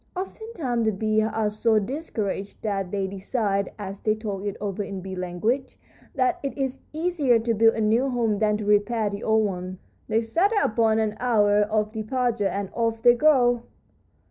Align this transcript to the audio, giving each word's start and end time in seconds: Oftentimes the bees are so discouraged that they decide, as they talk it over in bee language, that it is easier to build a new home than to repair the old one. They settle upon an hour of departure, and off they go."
Oftentimes 0.15 0.83
the 0.85 0.91
bees 0.91 1.29
are 1.31 1.49
so 1.51 1.77
discouraged 1.77 2.63
that 2.63 2.89
they 2.89 3.05
decide, 3.05 3.71
as 3.77 3.99
they 3.99 4.15
talk 4.15 4.43
it 4.47 4.57
over 4.59 4.81
in 4.83 4.99
bee 4.99 5.15
language, 5.15 5.77
that 6.15 6.39
it 6.41 6.57
is 6.57 6.79
easier 6.91 7.37
to 7.37 7.53
build 7.53 7.75
a 7.75 7.81
new 7.81 8.09
home 8.09 8.39
than 8.39 8.57
to 8.57 8.65
repair 8.65 9.11
the 9.11 9.23
old 9.23 9.45
one. 9.45 9.77
They 10.07 10.21
settle 10.21 10.57
upon 10.63 10.97
an 10.97 11.17
hour 11.19 11.61
of 11.61 11.93
departure, 11.93 12.47
and 12.47 12.71
off 12.73 13.03
they 13.03 13.13
go." 13.13 13.61